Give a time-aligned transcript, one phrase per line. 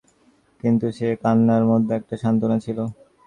[0.63, 2.77] কিন্তু সে কান্নার মধ্যে একটা সান্ত্বনা ছিল।